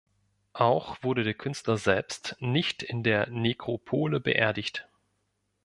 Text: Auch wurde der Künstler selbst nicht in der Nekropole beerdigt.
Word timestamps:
Auch 0.53 0.97
wurde 1.03 1.23
der 1.23 1.35
Künstler 1.35 1.77
selbst 1.77 2.35
nicht 2.39 2.81
in 2.81 3.03
der 3.03 3.27
Nekropole 3.29 4.19
beerdigt. 4.19 4.89